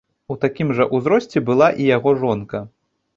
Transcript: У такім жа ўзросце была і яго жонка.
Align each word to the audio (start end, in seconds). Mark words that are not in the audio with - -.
У 0.35 0.35
такім 0.45 0.71
жа 0.79 0.87
ўзросце 0.99 1.43
была 1.49 1.67
і 1.83 1.91
яго 1.97 2.15
жонка. 2.25 2.63